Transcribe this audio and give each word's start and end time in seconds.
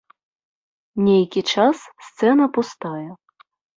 Нейкі 1.07 1.41
час 1.57 1.77
сцэна 2.07 2.45
пустая. 2.57 3.09